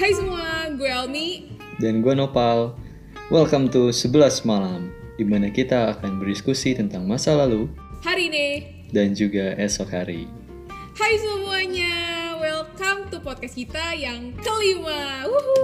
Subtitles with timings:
[0.00, 1.28] Hai semua, gue Elmi.
[1.76, 2.72] Dan gue Nopal.
[3.28, 4.88] Welcome to 11 Malam,
[5.20, 7.68] di mana kita akan berdiskusi tentang masa lalu
[8.00, 8.48] Hari ini,
[8.90, 10.24] dan juga esok hari.
[10.96, 11.92] hai semuanya,
[12.40, 15.28] welcome to podcast kita yang kelima.
[15.28, 15.60] Wuhu.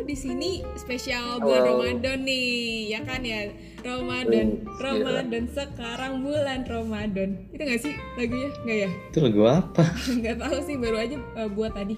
[0.00, 1.68] Di sini spesial bulan.
[1.68, 3.52] Ramadan nih, ya kan ya?
[3.84, 7.44] Ramadan, Hmm, Ramadan sekarang bulan Ramadan.
[7.52, 8.48] Itu gak sih lagunya?
[8.64, 8.90] Nggak ya?
[9.12, 9.84] Itu lagu apa?
[10.24, 11.94] nggak tahu sih baru aja uh, buat tadi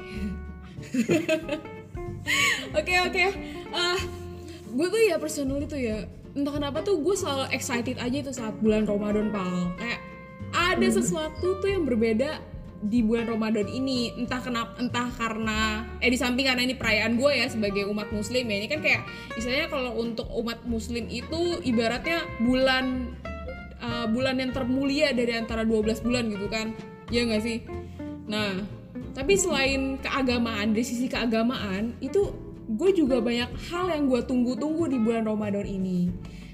[2.79, 3.25] oke oke.
[3.75, 4.01] Ah
[4.71, 8.55] gue tuh ya personally tuh ya entah kenapa tuh gue selalu excited aja itu saat
[8.63, 9.75] bulan Ramadan pal.
[9.79, 10.01] Kayak
[10.51, 12.39] ada sesuatu tuh yang berbeda
[12.81, 14.15] di bulan Ramadan ini.
[14.17, 18.47] Entah kenapa entah karena eh di samping karena ini perayaan gue ya sebagai umat muslim
[18.47, 18.57] ya.
[18.63, 19.03] Ini kan kayak
[19.37, 23.15] istilahnya kalau untuk umat muslim itu ibaratnya bulan
[23.83, 26.73] uh, bulan yang termulia dari antara 12 bulan gitu kan.
[27.11, 27.67] Ya nggak sih?
[28.31, 28.80] Nah
[29.13, 32.31] tapi selain keagamaan dari sisi keagamaan itu
[32.71, 36.11] gue juga banyak hal yang gue tunggu-tunggu di bulan Ramadan ini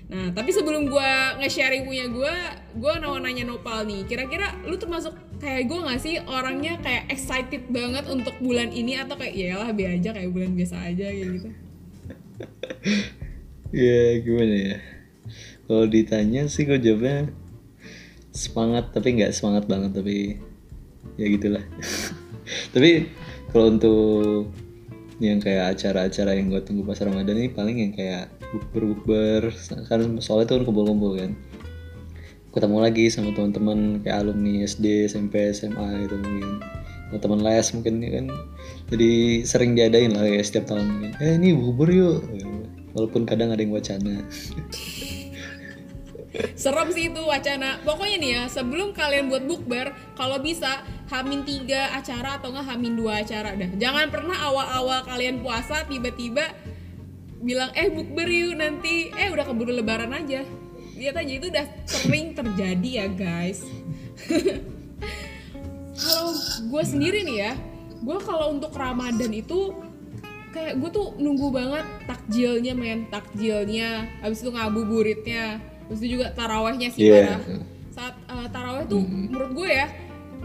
[0.07, 1.11] nah tapi sebelum gue
[1.43, 2.35] nge-sharing punya gue
[2.79, 7.67] gue mau nanya Nopal nih kira-kira lu termasuk kayak gue nggak sih orangnya kayak excited
[7.69, 11.31] banget untuk bulan ini atau kayak ya lah biasa aja kayak bulan biasa aja kayak
[11.37, 11.49] gitu
[13.75, 14.77] Ya gimana ya?
[15.67, 17.35] Kalau ditanya sih gue jawabnya
[18.31, 20.39] semangat tapi nggak semangat banget tapi
[21.19, 21.65] ya gitulah.
[22.75, 23.11] tapi
[23.51, 24.51] kalau untuk
[25.17, 29.49] yang kayak acara-acara yang gue tunggu pas Ramadan ini paling yang kayak bukber-bukber.
[29.89, 31.33] Kan soalnya tuh kumpul-kumpul kan.
[32.53, 36.61] Ketemu lagi sama teman-teman kayak alumni SD, SMP, SMA gitu mungkin.
[37.13, 38.27] Atau teman les mungkin ya kan.
[38.93, 39.11] Jadi
[39.49, 40.85] sering diadain lah kayak setiap tahun.
[40.85, 42.21] Mungkin eh ini bubur yuk.
[42.97, 44.25] Walaupun kadang ada yang wacana
[46.55, 47.81] serem sih itu wacana.
[47.83, 52.95] Pokoknya nih ya sebelum kalian buat bukber kalau bisa hamin tiga acara atau nggak hamin
[52.97, 53.71] dua acara dah.
[53.77, 56.53] Jangan pernah awal-awal kalian puasa tiba-tiba
[57.41, 59.13] bilang eh bukber yuk nanti.
[59.15, 60.43] Eh udah keburu lebaran aja.
[60.97, 63.65] Lihat aja itu udah sering terjadi ya guys.
[65.97, 66.33] Kalau
[66.69, 67.53] gue sendiri nih ya
[67.97, 69.73] gue kalau untuk ramadan itu
[70.53, 73.09] kayak gue tuh nunggu banget takjilnya men.
[73.09, 77.41] Takjilnya habis itu ngabuburitnya habis itu juga tarawehnya sih parah
[77.95, 79.89] saat uh, taraweh tuh menurut gue ya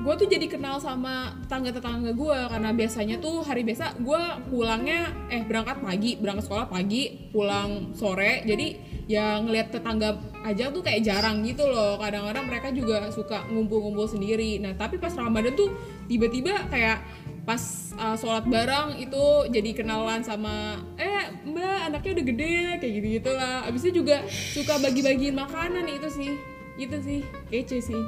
[0.01, 2.39] gue tuh jadi kenal sama tetangga-tetangga gue.
[2.49, 8.41] Karena biasanya tuh hari biasa gue pulangnya eh berangkat pagi berangkat sekolah pagi pulang sore.
[8.47, 12.01] Jadi ya ngelihat tetangga aja tuh kayak jarang gitu loh.
[12.01, 14.57] Kadang-kadang mereka juga suka ngumpul-ngumpul sendiri.
[14.57, 15.69] Nah tapi pas ramadan tuh
[16.09, 17.03] tiba-tiba kayak
[17.41, 17.57] pas
[17.97, 23.65] uh, sholat bareng itu jadi kenalan sama eh mbak anaknya udah gede kayak gitu gitulah
[23.65, 26.31] abis itu juga suka bagi-bagiin makanan itu sih.
[26.77, 27.25] Itu sih.
[27.49, 27.97] Kece sih.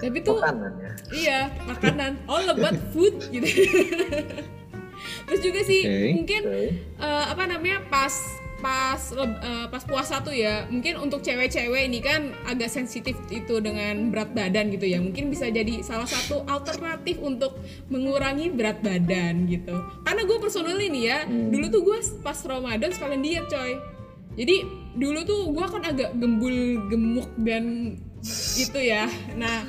[0.00, 0.90] Tapi tuh makanan ya?
[1.14, 2.12] iya makanan.
[2.26, 3.46] All about food gitu.
[5.26, 6.08] Terus juga sih Oke.
[6.18, 6.64] mungkin Oke.
[6.98, 8.12] eh, apa namanya pas
[8.60, 14.12] pas eh, pas puasa tuh ya mungkin untuk cewek-cewek ini kan agak sensitif itu dengan
[14.12, 15.00] berat badan gitu ya.
[15.00, 19.74] Mungkin bisa jadi salah satu alternatif untuk mengurangi berat badan gitu.
[20.04, 23.80] Karena gue personally nih ya dulu tuh gue pas Ramadan sekalian diet coy.
[24.38, 24.56] Jadi
[24.94, 27.96] dulu tuh gue kan agak gembul gemuk dan
[28.60, 29.08] itu ya.
[29.34, 29.64] Nah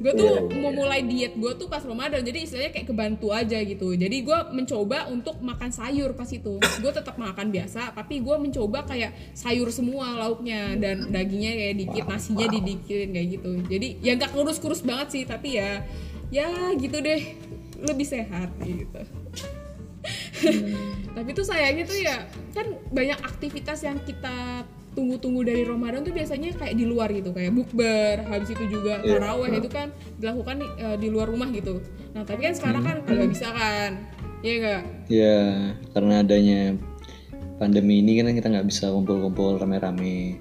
[0.00, 0.60] gue tuh Iya, iya.
[0.64, 3.92] mau mulai diet gue tuh pas Ramadan jadi istilahnya kayak kebantu aja gitu.
[3.92, 6.56] Jadi gue mencoba untuk makan sayur pas itu.
[6.56, 12.04] Gue tetap makan biasa tapi gue mencoba kayak sayur semua lauknya dan dagingnya kayak dikit
[12.08, 13.52] nasinya didikitin kayak gitu.
[13.68, 15.84] Jadi ya nggak kurus-kurus banget sih tapi ya
[16.32, 16.48] ya
[16.80, 17.36] gitu deh.
[17.80, 19.00] Lebih sehat gitu.
[21.16, 22.16] Tapi tuh sayangnya tuh ya
[22.56, 24.64] kan banyak aktivitas yang kita
[25.00, 29.16] tunggu-tunggu dari Ramadan tuh biasanya kayak di luar gitu kayak bukber habis itu juga Iya.
[29.16, 29.88] taraweh itu kan
[30.20, 31.80] dilakukan eh, di luar rumah gitu.
[32.12, 33.96] Nah tapi kan sekarang kan nggak bisa kan
[34.40, 34.82] Iya nggak?
[35.08, 35.38] Ya
[35.96, 36.60] karena adanya
[37.60, 40.40] pandemi ini kan kita nggak bisa kumpul-kumpul rame-rame.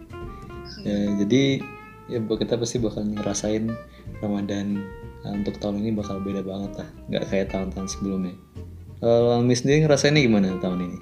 [0.88, 1.60] Ya, jadi
[2.08, 3.68] ya buat kita pasti bakal ngerasain
[4.24, 4.80] Ramadan
[5.28, 6.90] nah, untuk tahun ini bakal beda banget lah.
[7.12, 8.36] Nggak kayak tahun-tahun sebelumnya.
[9.00, 10.98] Kalau Almi sendiri ngerasainnya gimana tahun ini?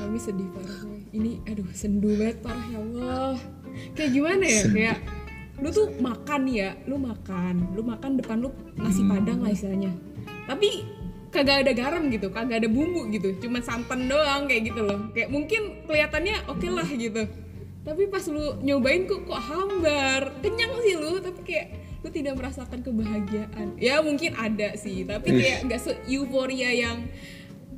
[0.00, 3.36] Kami sedih gue ini aduh sendu banget parah ya Allah.
[3.96, 4.62] Kayak gimana ya?
[4.68, 4.98] Kayak
[5.62, 8.50] lu tuh makan ya lu makan lu makan depan lu
[8.80, 9.92] nasi padang lah istilahnya.
[10.48, 10.82] Tapi
[11.32, 15.12] kagak ada garam gitu kagak ada bumbu gitu cuma santan doang kayak gitu loh.
[15.12, 17.22] Kayak mungkin kelihatannya oke lah gitu.
[17.82, 20.32] Tapi pas lu nyobain kok kok hambar.
[20.40, 21.66] Kenyang sih lu tapi kayak
[22.02, 23.78] lu tidak merasakan kebahagiaan.
[23.78, 27.06] Ya mungkin ada sih tapi kayak nggak se euforia yang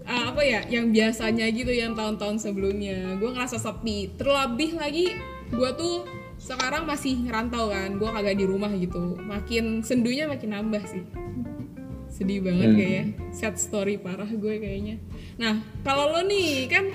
[0.08, 3.16] uh, apa ya yang biasanya gitu yang tahun-tahun sebelumnya.
[3.18, 4.14] Gue ngerasa sepi.
[4.16, 5.06] Terlebih lagi
[5.52, 6.04] gue tuh
[6.36, 7.96] sekarang masih ngerantau kan.
[7.96, 9.16] Gue kagak di rumah gitu.
[9.18, 11.04] Makin sendunya makin nambah sih.
[12.12, 13.04] Sedih banget kayaknya.
[13.34, 15.00] Sad story parah gue kayaknya.
[15.40, 16.86] Nah kalau lo nih kan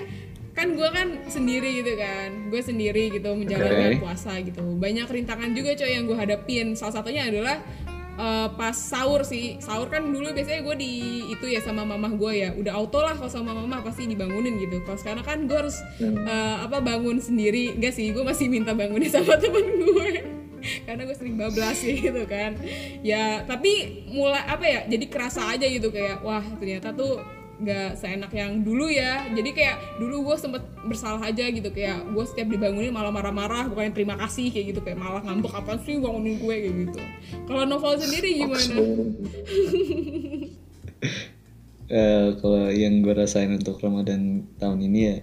[0.50, 2.48] kan gue kan sendiri gitu kan.
[2.48, 4.00] Gue sendiri gitu menjalankan Oke.
[4.00, 4.62] puasa gitu.
[4.78, 6.72] Banyak rintangan juga coy yang gue hadapin.
[6.78, 7.60] Salah satunya adalah
[8.18, 9.60] eh, pas sahur sih.
[9.62, 10.92] Sahur kan dulu biasanya gue di
[11.30, 12.50] itu ya sama mamah gue ya.
[12.56, 14.82] Udah auto lah kalau sama mamah pasti dibangunin gitu.
[14.82, 17.76] Kalau sekarang kan gue harus eh, apa bangun sendiri.
[17.76, 20.10] Enggak sih gue masih minta bangunin sama temen gue
[20.84, 22.56] karena gue sering bablas sih gitu kan.
[23.00, 28.32] Ya tapi mulai apa ya jadi kerasa aja gitu kayak wah ternyata tuh nggak seenak
[28.32, 29.28] yang dulu ya.
[29.30, 31.68] Jadi kayak dulu gue sempet bersalah aja gitu.
[31.70, 34.80] Kayak gue setiap dibangunin malah marah-marah bukannya terima kasih kayak gitu.
[34.80, 36.54] Kayak malah ngambek apa sih bangunin gue?
[36.60, 37.00] kayak gitu.
[37.46, 38.74] Kalau novel sendiri gimana?
[41.90, 45.16] Eh, kalau yang gue rasain untuk Ramadan tahun ini ya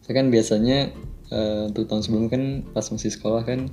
[0.00, 0.94] saya kan biasanya
[1.28, 3.68] eh, untuk tahun sebelumnya kan pas masih sekolah kan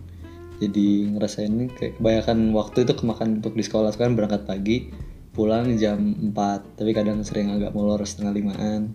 [0.58, 3.94] jadi ngerasain kayak kebanyakan waktu itu kemakan untuk di sekolah.
[3.94, 4.90] Kan berangkat pagi
[5.34, 8.94] pulang jam 4 tapi kadang sering agak molor setengah limaan.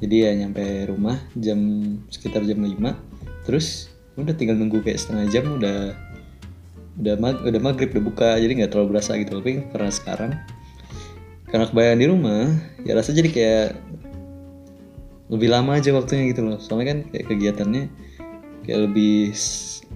[0.00, 1.60] Jadi ya nyampe rumah jam
[2.10, 5.92] sekitar jam 5 terus udah tinggal nunggu kayak setengah jam udah
[6.94, 9.38] udah mag udah maghrib udah buka jadi nggak terlalu berasa gitu.
[9.38, 10.32] Tapi karena sekarang
[11.52, 12.50] karena kebayang di rumah
[12.82, 13.68] ya rasa jadi kayak
[15.28, 16.58] lebih lama aja waktunya gitu loh.
[16.58, 17.84] Soalnya kan kayak kegiatannya
[18.64, 19.36] kayak lebih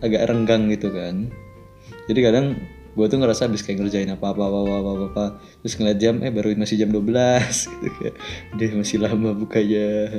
[0.05, 1.33] agak renggang gitu kan.
[2.09, 2.47] Jadi kadang
[2.99, 5.25] gue tuh ngerasa habis kayak ngerjain apa apa apa apa apa, apa.
[5.63, 6.99] terus ngeliat jam eh baru masih jam 12
[7.79, 8.15] gitu kayak
[8.59, 10.11] deh masih lama bukanya.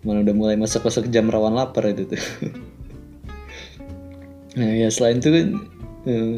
[0.00, 2.22] Mana udah mulai masuk-masuk jam rawan lapar itu tuh.
[4.56, 5.46] Nah ya selain itu kan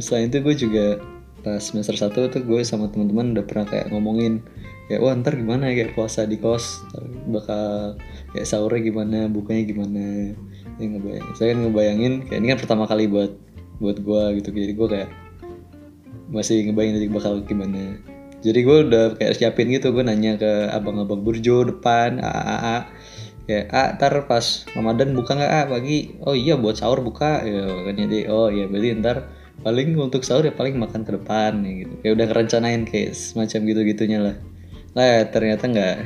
[0.03, 0.99] selain itu gue juga
[1.47, 4.43] pas semester 1 tuh gue sama teman-teman udah pernah kayak ngomongin
[4.91, 6.83] kayak wah ntar gimana ya kayak puasa di kos
[7.31, 7.95] bakal
[8.35, 10.35] kayak sahurnya gimana bukanya gimana.
[10.83, 13.39] Ini ngebayangin saya kan ngebayangin kayak ini kan pertama kali buat
[13.79, 14.51] buat gue gitu.
[14.51, 15.28] Jadi gue kayak
[16.29, 17.97] masih ngebayangin nanti bakal gimana.
[18.39, 22.79] Jadi gue udah kayak siapin gitu gue nanya ke abang-abang burjo depan a a a.
[23.49, 26.15] Kayak ah ntar pas Ramadan buka nggak ah pagi?
[26.23, 27.43] Oh iya buat sahur buka.
[27.43, 29.17] Ya kan jadi oh iya berarti ntar.
[29.59, 31.95] Paling untuk sahur ya paling makan ke depan ya gitu.
[32.05, 34.37] Kayak udah ngerencanain kayak semacam gitu gitunya lah.
[34.95, 35.97] Lah ya, ternyata nggak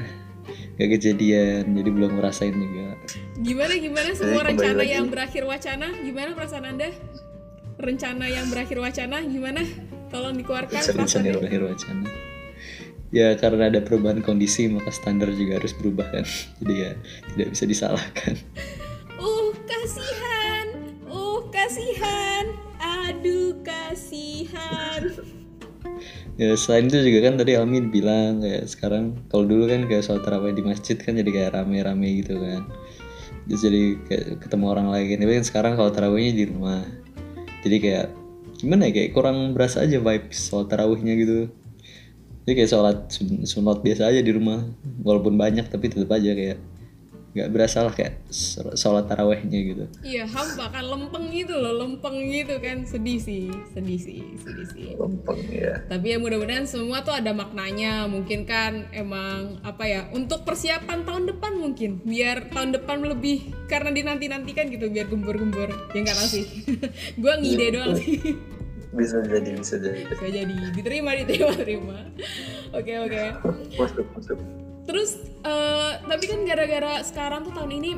[0.81, 1.77] nggak kejadian.
[1.77, 2.97] Jadi belum ngerasain juga.
[3.45, 4.95] Gimana gimana semua kembali rencana lagi.
[4.97, 5.89] yang berakhir wacana?
[6.01, 6.89] Gimana perasaan anda?
[7.77, 9.61] Rencana yang berakhir wacana gimana
[10.13, 10.81] tolong dikeluarkan
[11.73, 12.07] wacana
[13.13, 16.25] ya karena ada perubahan kondisi maka standar juga harus berubah kan.
[16.65, 16.93] Jadi ya
[17.37, 18.35] tidak bisa disalahkan.
[19.23, 20.67] Uh, kasihan.
[21.07, 22.59] Uh, kasihan.
[22.83, 25.15] Aduh, kasihan.
[26.43, 30.27] ya selain itu juga kan tadi Almi bilang kayak sekarang kalau dulu kan kayak sholat
[30.27, 32.67] tarawih di masjid kan jadi kayak rame-rame gitu kan.
[33.47, 35.23] Terus jadi kayak ketemu orang lain.
[35.23, 36.83] Tapi kan sekarang kalau tarawihnya di rumah.
[37.63, 38.07] Jadi kayak
[38.63, 41.39] gimana ya kayak kurang berasa aja vibes sholat tarawihnya gitu.
[42.43, 44.63] Jadi kayak sholat sun- sunat biasa aja di rumah
[45.03, 46.59] walaupun banyak tapi tetap aja kayak
[47.33, 48.29] nggak berasa lah kayak
[48.77, 52.85] sholat tarawihnya gitu Iya, hampa kan lempeng gitu loh, lempeng gitu kan.
[52.85, 54.89] Sedih sih, sedih sih, sedih sih.
[55.01, 58.05] lempeng ya Tapi ya mudah-mudahan semua tuh ada maknanya.
[58.05, 62.05] Mungkin kan emang apa ya, untuk persiapan tahun depan mungkin.
[62.05, 65.73] Biar tahun depan lebih karena dinanti-nantikan gitu biar gembur-gembur.
[65.97, 66.45] Ya enggak tahu sih.
[67.23, 68.21] Gua ngide doang sih.
[68.93, 71.97] bisa jadi bisa jadi Bisa jadi diterima, diterima, terima.
[72.77, 73.23] Oke, oke.
[73.81, 74.37] masuk masuk
[74.89, 75.11] Terus
[75.47, 77.91] eh, tapi kan gara-gara sekarang tuh tahun ini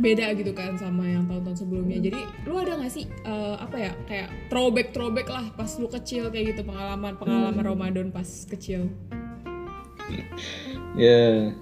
[0.00, 1.98] beda gitu kan sama yang tahun-tahun sebelumnya.
[2.00, 6.32] Jadi lu ada gak sih eh, apa ya kayak throwback throwback lah pas lu kecil
[6.32, 8.88] kayak gitu pengalaman pengalaman Ramadan pas kecil.
[10.98, 11.54] ya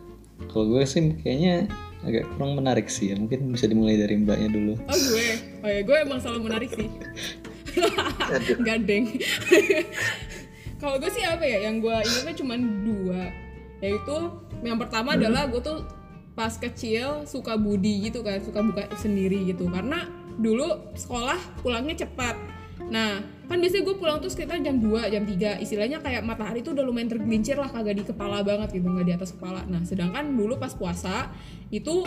[0.48, 1.68] kalau gue sih kayaknya
[2.06, 5.26] agak kurang menarik sih ya mungkin bisa dimulai dari mbaknya dulu Oh gue,
[5.66, 6.88] oh ya gue emang selalu menarik sih.
[8.66, 9.18] Gandeng.
[10.80, 13.34] Kalau gue sih apa ya, yang gue ingatnya cuma dua,
[13.82, 14.16] yaitu
[14.64, 15.84] yang pertama adalah gue tuh
[16.38, 20.06] pas kecil suka budi gitu kan, suka buka sendiri gitu, karena
[20.38, 22.58] dulu sekolah pulangnya cepat.
[22.88, 26.72] Nah, kan biasanya gue pulang tuh sekitar jam 2, jam 3 Istilahnya kayak matahari tuh
[26.72, 29.66] udah lumayan tergelincir lah Kagak di kepala banget gitu, nggak di atas kepala.
[29.68, 31.28] Nah, sedangkan dulu pas puasa
[31.68, 32.06] Itu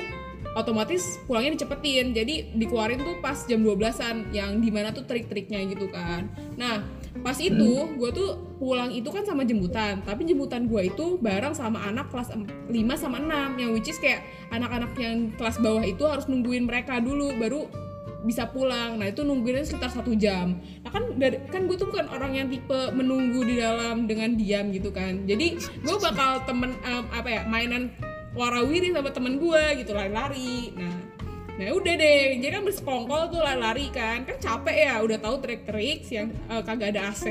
[0.58, 2.18] otomatis pulangnya dicepetin.
[2.18, 6.32] Jadi dikeluarin tuh pas jam 12an Yang di mana tuh trik-triknya gitu kan.
[6.58, 6.82] Nah,
[7.20, 11.84] pas itu gue tuh pulang itu kan sama jemputan Tapi jemputan gue itu bareng sama
[11.84, 16.32] anak kelas 5 sama 6 Yang which is kayak anak-anak yang kelas bawah itu harus
[16.32, 17.68] nungguin mereka dulu Baru
[18.22, 19.02] bisa pulang.
[19.02, 20.62] Nah itu nungguinnya sekitar satu jam.
[20.86, 24.70] Nah kan dari, kan gue tuh bukan orang yang tipe menunggu di dalam dengan diam
[24.70, 25.26] gitu kan.
[25.26, 27.90] Jadi gue bakal temen em, apa ya mainan
[28.38, 30.70] warawiri sama temen gue gitu lari-lari.
[30.78, 30.96] Nah
[31.60, 34.24] Nah udah deh, jadi kan bersekongkol tuh lari-lari kan.
[34.24, 37.26] Kan capek ya, udah tahu trik-trik yang eh, kagak ada AC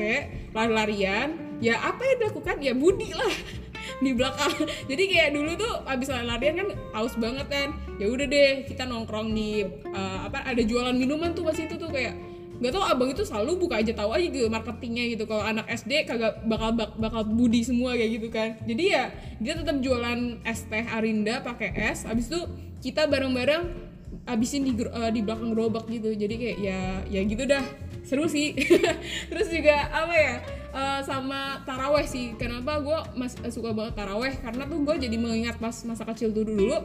[0.53, 1.57] Lari-larian.
[1.61, 2.55] Ya apa yang dilakukan?
[2.61, 3.33] Ya budi lah
[4.05, 4.53] di belakang.
[4.89, 7.69] Jadi kayak dulu tuh abis latihan kan haus banget kan.
[7.97, 11.89] Ya udah deh kita nongkrong di eh, apa ada jualan minuman tuh pas itu tuh
[11.89, 12.13] kayak
[12.61, 15.25] nggak tahu abang itu selalu buka aja tahu aja gitu marketingnya gitu.
[15.25, 18.53] Kalau anak SD kagak bakal bak- bakal budi semua kayak gitu kan.
[18.69, 19.09] Jadi ya
[19.41, 22.05] dia tetap jualan es teh Arinda pakai es.
[22.05, 22.41] Abis itu
[22.85, 23.90] kita bareng-bareng
[24.27, 26.13] abisin di eh, di belakang gerobak gitu.
[26.13, 27.63] Jadi kayak ya ya gitu dah.
[28.05, 28.53] Seru sih.
[29.29, 30.33] Terus juga apa ya
[30.73, 32.33] eh, sama taraweh sih.
[32.37, 34.33] Kenapa gue mas eh, suka banget taraweh?
[34.41, 36.77] Karena tuh gue jadi mengingat pas masa kecil tuh dulu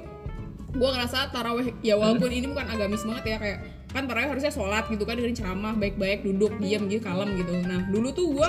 [0.77, 3.59] gue ngerasa taraweh ya walaupun ini bukan agamis banget ya kayak
[3.97, 7.65] kan taraweh harusnya sholat gitu kan dengan ceramah baik-baik duduk diam gitu kalem gitu.
[7.65, 8.49] Nah dulu tuh gue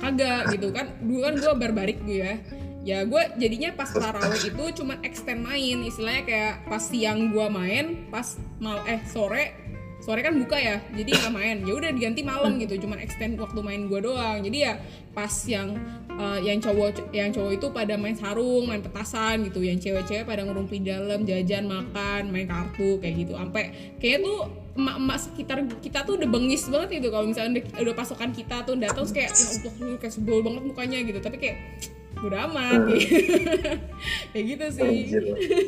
[0.00, 0.88] kagak gitu kan.
[1.04, 2.34] Dulu kan gue barbarik gue ya
[2.86, 5.82] ya gue jadinya pas taraweh itu cuman extend main.
[5.82, 9.66] Istilahnya kayak pas siang gue main pas mal eh sore
[9.96, 11.56] sore kan buka ya jadi nggak main.
[11.66, 14.38] Ya udah diganti malam gitu cuman extend waktu main gue doang.
[14.38, 14.78] Jadi ya
[15.10, 15.74] pas yang
[16.14, 19.66] eh, yang cowok yang cowok itu pada main sarung main petasan gitu.
[19.66, 23.34] Yang cewek-cewek pada ngerumpi dalam jajan makan main kartu kayak gitu.
[23.34, 27.10] Sampai kayak tuh emak-emak sekitar kita tuh udah bengis banget gitu.
[27.10, 30.98] Kalau misalnya udah, udah pasokan kita tuh datang kayak ya Allah kayak sebel banget mukanya
[31.02, 31.18] gitu.
[31.18, 31.56] Tapi kayak
[32.16, 32.80] udah amat
[34.32, 34.94] kayak gitu sih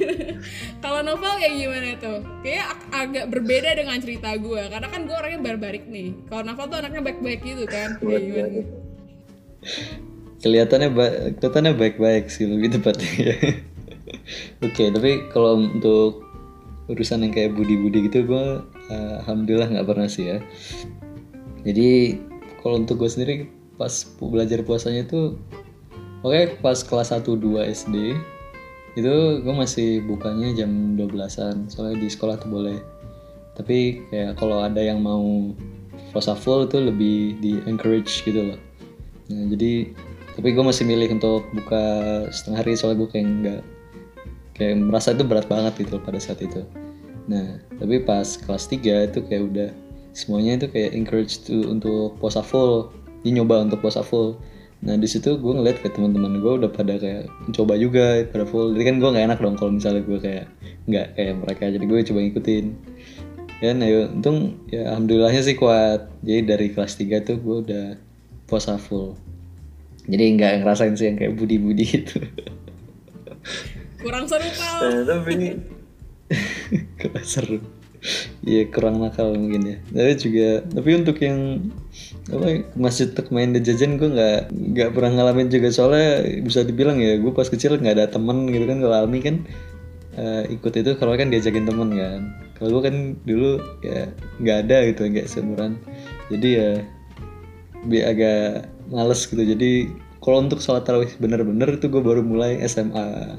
[0.85, 2.19] kalau novel kayak gimana tuh?
[2.41, 6.67] Kayak ag- agak berbeda dengan cerita gue Karena kan gue orangnya barbarik nih Kalau novel
[6.67, 8.61] tuh anaknya baik-baik gitu kan Kayak gimana?
[10.39, 13.35] kelihatannya ba kelihatannya baik-baik sih lebih tepatnya ya.
[14.67, 16.23] Oke, tapi kalau untuk
[16.89, 18.47] urusan yang kayak budi-budi gitu gue
[18.89, 20.39] eh, alhamdulillah nggak pernah sih ya.
[21.67, 22.23] Jadi
[22.63, 25.37] kalau untuk gue sendiri pas belajar puasanya itu
[26.25, 27.97] oke pas kelas 1 2 SD
[28.99, 29.15] itu
[29.47, 32.79] gue masih bukanya jam 12-an soalnya di sekolah tuh boleh.
[33.55, 35.55] Tapi kayak kalau ada yang mau
[36.11, 38.61] puasa full itu lebih di encourage gitu loh.
[39.31, 39.95] Nah, jadi
[40.35, 41.85] tapi gue masih milih untuk buka
[42.31, 43.63] setengah hari soalnya gue kayak nggak
[44.59, 46.67] kayak merasa itu berat banget gitu loh pada saat itu.
[47.31, 49.71] Nah, tapi pas kelas 3 itu kayak udah
[50.17, 52.91] semuanya itu kayak encourage tuh untuk puasa full,
[53.23, 54.35] dia nyoba untuk puasa full.
[54.79, 58.75] Nah di situ gue ngeliat kayak teman-teman gue udah pada kayak mencoba juga pada full.
[58.79, 60.47] Jadi kan gue nggak enak dong kalau misalnya gue kayak
[60.87, 61.65] nggak kayak mereka.
[61.71, 62.67] Jadi gue coba ngikutin.
[63.59, 66.07] Ya, nah, ya, untung ya alhamdulillahnya sih kuat.
[66.23, 67.87] Jadi dari kelas 3 tuh gue udah
[68.47, 69.19] puasa full.
[70.07, 72.23] Jadi nggak ngerasain sih yang kayak budi-budi gitu.
[73.99, 75.33] Kurang seru pal Eh, tapi
[77.03, 77.59] kurang seru
[78.47, 81.67] Iya kurang nakal mungkin ya tapi juga tapi untuk yang
[82.29, 85.69] apa masjid main jajan gue nggak nggak pernah ngalamin juga.
[85.73, 89.37] Soalnya bisa dibilang ya gue pas kecil nggak ada temen gitu kan kalau Almi kan
[90.19, 92.21] eh, ikut itu kalau kan diajakin temen kan.
[92.59, 94.11] Kalau gue kan dulu ya
[94.43, 95.79] nggak ada gitu nggak seumuran.
[96.29, 96.71] Jadi ya
[97.87, 99.41] bi agak males gitu.
[99.41, 99.89] Jadi
[100.19, 103.39] kalau untuk sholat tarawih bener-bener itu gue baru mulai SMA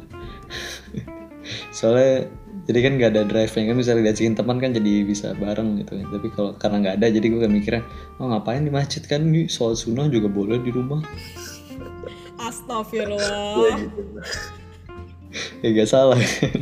[1.77, 2.29] soalnya
[2.69, 5.97] jadi kan nggak ada drive nya kan misalnya diajakin teman kan jadi bisa bareng gitu
[6.05, 7.81] tapi kalau karena nggak ada jadi gue mikirnya
[8.21, 9.23] oh ngapain di masjid kan?
[9.23, 11.01] Ini sholat sunnah juga boleh di rumah.
[12.37, 14.01] Ya Astagfirullah gitu.
[15.63, 16.19] ya gak salah.
[16.19, 16.61] Kan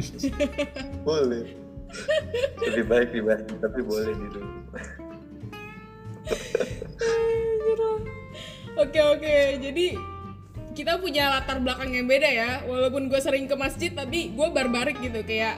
[1.05, 1.53] Boleh.
[2.61, 4.83] Lebih baik di masjid, tapi boleh di rumah.
[8.77, 9.37] Oke oke.
[9.61, 9.85] Jadi
[10.77, 12.51] kita punya latar belakang yang beda ya.
[12.69, 15.25] Walaupun gue sering ke masjid tapi gue barbarik gitu.
[15.25, 15.57] Kayak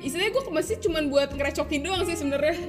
[0.00, 2.56] istilahnya gue ke masjid cuman buat ngerecokin doang sih sebenarnya.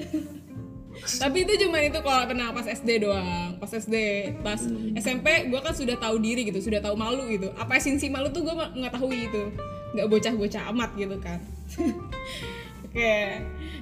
[0.99, 3.95] Tapi itu cuman itu kalau tenang pas SD doang pas SD
[4.43, 4.59] pas
[4.99, 7.55] SMP gue kan sudah tahu diri gitu sudah tahu malu gitu.
[7.55, 9.53] Apa esensi malu tuh gue nggak tahu itu
[9.95, 11.39] nggak bocah-bocah amat gitu kan.
[12.89, 13.15] Oke.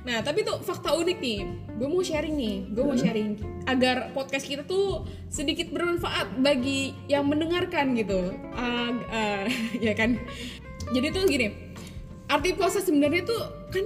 [0.04, 1.40] Nah tapi tuh fakta unik nih.
[1.80, 3.30] Gue mau sharing nih gue mau sharing
[3.66, 8.36] agar podcast kita tuh sedikit bermanfaat bagi yang mendengarkan gitu.
[8.54, 9.44] Ah, ah,
[9.86, 10.22] ya kan?
[10.94, 11.67] Jadi tuh gini
[12.28, 13.42] arti puasa sebenarnya tuh
[13.72, 13.86] kan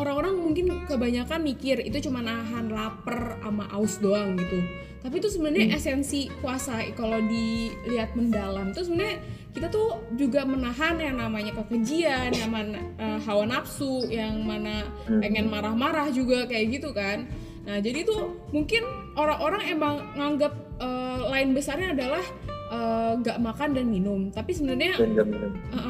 [0.00, 4.60] orang-orang mungkin kebanyakan mikir itu cuma nahan lapar sama aus doang gitu.
[5.02, 9.18] Tapi itu sebenarnya esensi puasa kalau dilihat mendalam itu sebenarnya
[9.52, 14.86] kita tuh juga menahan yang namanya kekejian yang mana eh, hawa nafsu yang mana
[15.20, 17.26] pengen marah-marah juga kayak gitu kan.
[17.66, 18.86] Nah jadi tuh mungkin
[19.18, 22.24] orang-orang emang nganggap eh, lain besarnya adalah
[22.70, 24.30] eh, nggak makan dan minum.
[24.30, 25.02] Tapi sebenarnya.
[25.02, 25.81] Uh-uh,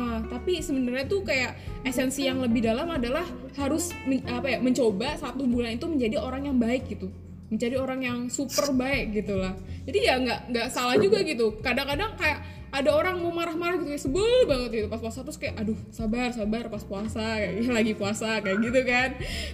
[0.42, 1.54] tapi sebenarnya tuh kayak
[1.86, 3.22] esensi yang lebih dalam adalah
[3.54, 7.14] harus men- apa ya mencoba satu bulan itu menjadi orang yang baik gitu.
[7.46, 9.54] Menjadi orang yang super baik gitu lah.
[9.86, 11.62] Jadi ya nggak nggak salah juga gitu.
[11.62, 14.86] Kadang-kadang kayak ada orang mau marah-marah gitu kayak sebel banget gitu.
[14.88, 19.08] Pas puasa terus kayak aduh sabar sabar pas puasa kayak lagi puasa kayak gitu kan.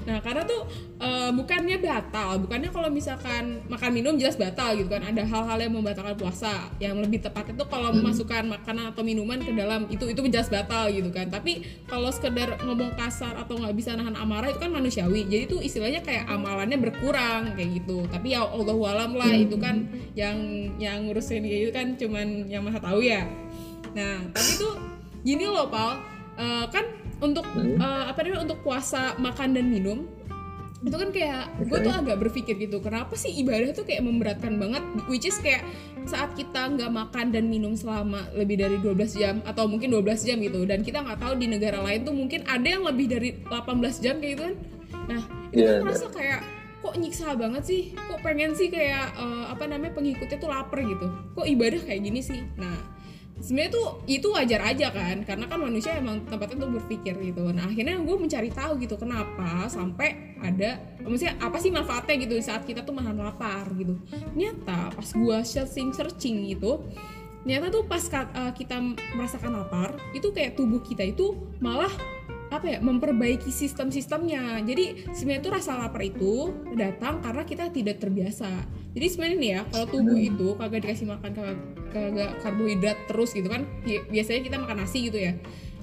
[0.07, 0.71] Nah karena tuh
[1.03, 5.03] eh, bukannya batal bukannya kalau misalkan makan minum jelas batal gitu kan.
[5.03, 6.71] Ada hal-hal yang membatalkan puasa.
[6.79, 10.87] Yang lebih tepat itu kalau memasukkan makanan atau minuman ke dalam itu itu jelas batal
[10.87, 11.27] gitu kan.
[11.27, 15.27] Tapi kalau sekedar ngomong kasar atau nggak bisa nahan amarah itu kan manusiawi.
[15.27, 18.07] Jadi itu istilahnya kayak amalannya berkurang kayak gitu.
[18.07, 20.39] Tapi ya Allah alam lah itu kan yang
[20.79, 23.08] yang ngurusin kayak gitu kan cuman yang maha tahu ya
[23.97, 24.75] nah tapi tuh
[25.25, 25.99] gini loh pal.
[26.39, 26.85] Eh, kan
[27.19, 30.07] untuk eh, apa namanya untuk puasa makan dan minum
[30.79, 34.79] itu kan kayak gue tuh agak berpikir gitu kenapa sih ibadah tuh kayak memberatkan banget?
[35.11, 35.67] Which is kayak
[36.07, 40.39] saat kita nggak makan dan minum selama lebih dari 12 jam atau mungkin 12 jam
[40.39, 43.99] gitu dan kita nggak tahu di negara lain tuh mungkin ada yang lebih dari 18
[43.99, 44.55] jam kayak gitu kan?
[45.11, 46.41] Nah itu Iya, kan merasa kayak
[46.79, 47.83] kok nyiksa banget sih?
[47.99, 51.11] Kok pengen sih kayak eh, apa namanya pengikutnya tuh lapar gitu?
[51.35, 52.39] Kok ibadah kayak gini sih?
[52.55, 52.79] Nah
[53.39, 57.49] sebenarnya tuh itu wajar aja kan karena kan manusia emang tempatnya tuh berpikir gitu.
[57.55, 62.63] Nah akhirnya gue mencari tahu gitu kenapa sampai ada maksudnya apa sih manfaatnya gitu saat
[62.67, 63.99] kita tuh menahan lapar gitu.
[64.11, 66.85] Ternyata pas gue searching searching gitu
[67.39, 68.77] ternyata tuh pas uh, kita
[69.17, 71.89] merasakan lapar itu kayak tubuh kita itu malah
[72.49, 74.61] apa ya memperbaiki sistem-sistemnya.
[74.65, 78.49] Jadi sebenarnya tuh rasa lapar itu datang karena kita tidak terbiasa.
[78.97, 81.59] Jadi sebenarnya nih ya kalau tubuh itu kagak dikasih makan kagak,
[81.91, 85.35] kagak karbohidrat terus gitu kan bi- biasanya kita makan nasi gitu ya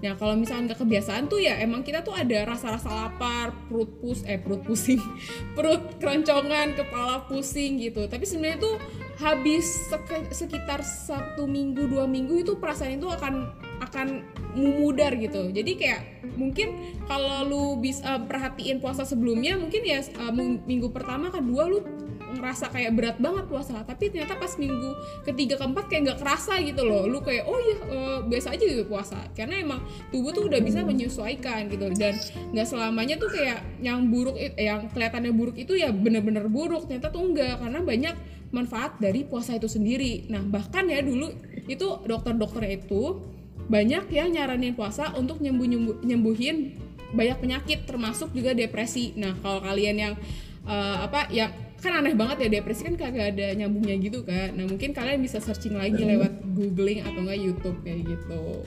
[0.04, 4.22] Nah kalau misalnya nggak kebiasaan tuh ya emang kita tuh ada rasa-rasa lapar, perut pus,
[4.28, 5.00] eh perut pusing,
[5.56, 8.06] perut keroncongan, kepala pusing gitu.
[8.06, 8.76] Tapi sebenarnya tuh
[9.18, 9.88] habis
[10.36, 13.48] sekitar satu minggu dua minggu itu perasaan itu akan
[13.80, 14.08] akan
[14.54, 15.50] memudar gitu.
[15.56, 16.02] Jadi kayak
[16.36, 20.34] mungkin kalau lu bisa perhatiin puasa sebelumnya mungkin ya eh,
[20.68, 21.80] minggu pertama kedua lu
[22.36, 23.82] ngerasa kayak berat banget puasa.
[23.82, 24.92] Tapi ternyata pas minggu
[25.24, 27.08] ketiga keempat kayak nggak kerasa gitu loh.
[27.08, 29.20] Lu kayak oh iya eh, biasa aja gitu puasa.
[29.34, 29.80] Karena emang
[30.12, 31.90] tubuh tuh udah bisa menyesuaikan gitu.
[31.96, 32.14] Dan
[32.52, 36.86] nggak selamanya tuh kayak yang buruk yang kelihatannya buruk itu ya bener-bener buruk.
[36.92, 38.16] Ternyata tuh enggak karena banyak
[38.56, 40.30] manfaat dari puasa itu sendiri.
[40.32, 41.32] Nah bahkan ya dulu
[41.66, 43.20] itu dokter-dokternya itu
[43.66, 46.78] banyak yang nyaranin puasa untuk nyembuh nyembuh nyembuhin
[47.12, 49.12] banyak penyakit termasuk juga depresi.
[49.20, 50.14] Nah kalau kalian yang
[50.68, 51.52] eh, apa yang
[51.84, 54.56] kan aneh banget ya depresi kan kagak ada nyambungnya gitu kan.
[54.56, 58.64] Nah mungkin kalian bisa searching lagi lewat googling atau enggak YouTube kayak gitu.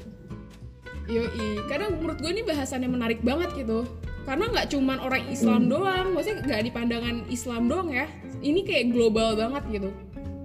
[1.09, 3.89] Yoi, karena menurut gue ini bahasannya menarik banget gitu.
[4.29, 8.05] Karena nggak cuman orang Islam doang, maksudnya nggak di pandangan Islam doang ya.
[8.45, 9.89] Ini kayak global banget gitu.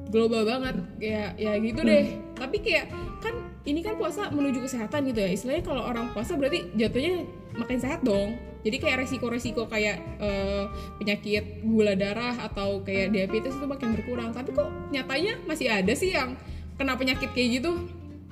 [0.08, 2.15] Global banget, kayak ya gitu deh.
[2.39, 2.88] Tapi kayak
[3.19, 3.36] kan
[3.67, 5.30] ini kan puasa menuju kesehatan gitu ya.
[5.36, 7.28] Istilahnya kalau orang puasa berarti jatuhnya
[7.60, 10.65] makin sehat dong Jadi kayak resiko-resiko kayak eh,
[10.97, 16.10] penyakit gula darah atau kayak diabetes itu makin berkurang Tapi kok nyatanya masih ada sih
[16.10, 16.39] yang
[16.73, 17.76] kena penyakit kayak gitu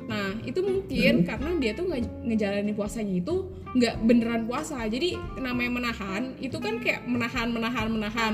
[0.02, 4.84] Nah, itu mungkin karena dia tuh nge- ngejalanin puasanya itu nggak beneran puasa.
[4.84, 8.34] Jadi namanya menahan itu kan kayak menahan, menahan, menahan.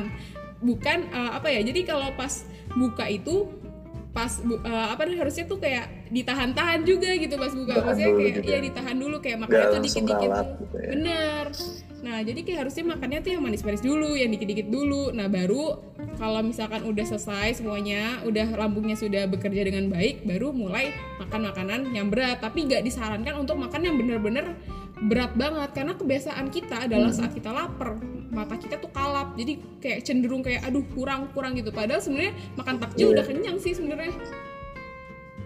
[0.57, 1.61] Bukan eh, apa ya?
[1.61, 3.51] Jadi kalau pas buka itu
[4.09, 7.69] pas bu- eh, apa nih harusnya tuh kayak ditahan-tahan juga gitu pas buka.
[7.69, 8.61] Ditahan Maksudnya kayak gitu iya ya.
[8.63, 10.29] ditahan dulu kayak Nggak makannya tuh dikit-dikit.
[10.57, 10.89] gitu ya.
[10.89, 11.45] Bener.
[11.97, 15.09] Nah, jadi kayak harusnya makannya tuh yang manis-manis dulu, yang dikit-dikit dulu.
[15.09, 15.81] Nah, baru
[16.21, 21.79] kalau misalkan udah selesai semuanya, udah lambungnya sudah bekerja dengan baik, baru mulai makan makanan
[21.97, 22.37] yang berat.
[22.37, 24.53] Tapi nggak disarankan untuk makan yang bener-bener
[24.97, 28.01] berat banget karena kebiasaan kita adalah saat kita lapar
[28.33, 32.81] mata kita tuh kalap jadi kayak cenderung kayak aduh kurang kurang gitu padahal sebenarnya makan
[32.81, 33.21] takjil Iya.
[33.21, 34.09] udah kenyang sih sebenarnya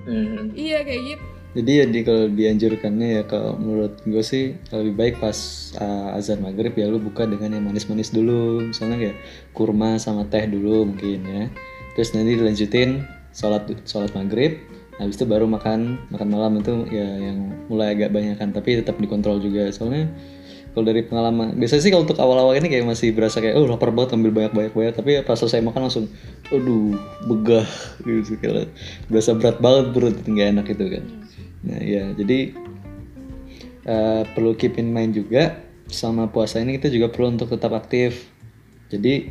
[0.08, 0.56] Hmm.
[0.56, 5.16] iya kayak gitu Jadi ya di kalau dianjurkannya ya kalau menurut gue sih lebih baik
[5.20, 5.36] pas
[5.84, 8.72] uh, azan maghrib ya lu buka dengan yang manis-manis dulu.
[8.72, 9.18] Misalnya kayak
[9.52, 11.52] kurma sama teh dulu mungkin ya.
[12.00, 13.04] Terus nanti dilanjutin
[13.36, 14.64] sholat sholat maghrib.
[14.96, 19.44] Habis itu baru makan makan malam itu ya yang mulai agak banyakan tapi tetap dikontrol
[19.44, 19.68] juga.
[19.76, 20.08] Soalnya
[20.72, 23.92] kalau dari pengalaman biasanya sih kalau untuk awal-awal ini kayak masih berasa kayak oh lapar
[23.92, 26.08] banget ambil banyak-banyak banyak tapi pas selesai makan langsung
[26.48, 26.96] aduh
[27.28, 27.68] begah
[28.08, 28.40] gitu.
[29.12, 31.21] Berasa berat banget perut nggak enak gitu kan
[31.62, 32.58] nah ya jadi
[33.86, 35.58] eh, perlu keep in mind juga
[35.92, 38.32] sama puasa ini kita juga perlu untuk tetap aktif.
[38.92, 39.28] Jadi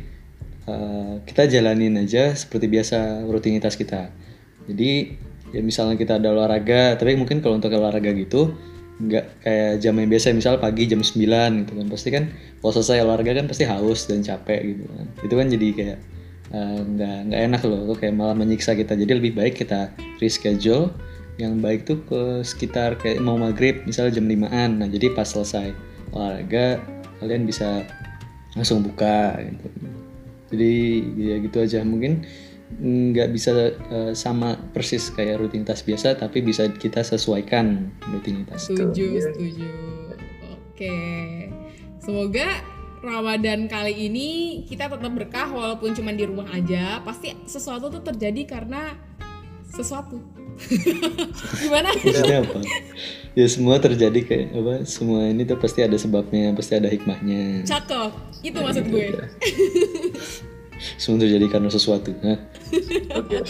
[0.69, 4.13] eh, kita jalanin aja seperti biasa rutinitas kita.
[4.69, 5.17] Jadi
[5.51, 8.55] ya misalnya kita ada olahraga tapi mungkin kalau untuk olahraga gitu
[9.01, 11.87] nggak kayak jam yang biasa misal pagi jam 9 gitu kan.
[11.89, 12.23] Pasti kan
[12.61, 15.05] kalau selesai olahraga kan pasti haus dan capek gitu kan.
[15.25, 15.97] Itu kan jadi kayak
[16.53, 18.93] eh, nggak nggak enak loh itu kayak malah menyiksa kita.
[18.93, 19.91] Jadi lebih baik kita
[20.21, 20.93] reschedule
[21.37, 25.71] yang baik tuh ke sekitar kayak mau maghrib misalnya jam 5an nah jadi pas selesai
[26.11, 26.79] olahraga
[27.19, 27.87] kalian bisa
[28.53, 29.67] langsung buka gitu
[30.51, 30.73] jadi
[31.15, 32.27] ya gitu aja mungkin
[32.81, 39.21] nggak bisa eh, sama persis kayak rutinitas biasa tapi bisa kita sesuaikan rutinitas Setuju, Iya.
[39.27, 39.67] setuju.
[40.55, 40.97] Oke.
[41.99, 42.47] Semoga
[43.01, 44.29] Ramadan kali ini
[44.65, 47.03] kita tetap berkah walaupun cuma di rumah aja.
[47.03, 48.95] Pasti sesuatu tuh terjadi karena
[49.67, 50.17] sesuatu.
[51.63, 51.89] Gimana?
[51.95, 52.59] maksudnya apa
[53.31, 58.11] ya semua terjadi kayak apa semua ini tuh pasti ada sebabnya pasti ada hikmahnya Cakep.
[58.41, 59.07] Itu maksud gue.
[61.01, 62.37] semua terjadi karena sesuatu nah
[63.13, 63.45] Oke.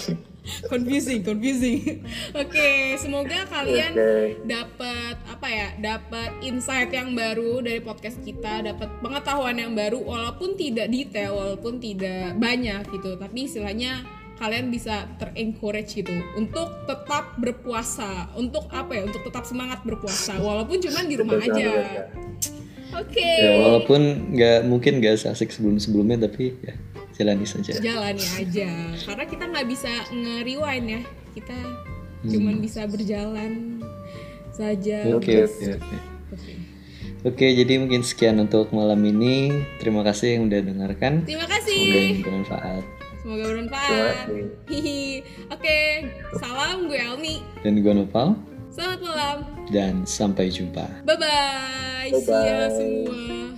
[0.68, 2.02] confusing, confusing.
[2.34, 4.42] Oke, semoga kalian Oke.
[4.50, 5.68] dapat apa ya?
[5.78, 11.78] Dapat insight yang baru dari podcast kita, dapat pengetahuan yang baru walaupun tidak detail, walaupun
[11.78, 14.02] tidak banyak gitu, tapi istilahnya
[14.42, 19.06] kalian bisa ter-encourage gitu untuk tetap berpuasa, untuk apa ya?
[19.06, 21.70] Untuk tetap semangat berpuasa walaupun cuma di rumah Betul aja.
[22.92, 23.24] Oke.
[23.24, 26.76] ya walaupun nggak mungkin nggak seasik sebelum sebelumnya tapi ya
[27.16, 28.68] jalani saja jalani aja
[29.08, 31.02] karena kita nggak bisa nge-rewind ya
[31.32, 31.56] kita
[32.28, 33.80] cuman bisa berjalan
[34.52, 35.48] saja oke Oke.
[35.48, 35.98] oke oke
[36.32, 36.54] Oke.
[37.22, 39.54] Oke, jadi mungkin sekian untuk malam ini.
[39.78, 41.22] Terima kasih yang udah dengarkan.
[41.22, 42.84] terima Semoga kasih yang bermanfaat.
[43.22, 44.26] Semoga bermanfaat.
[44.66, 45.22] Hihi.
[45.48, 45.78] oke
[46.38, 48.34] salam gue Almi Dan gue Nopal.
[48.72, 49.38] selamat malam
[49.70, 50.84] Dan sampai jumpa.
[51.06, 53.56] bye bye see ya semua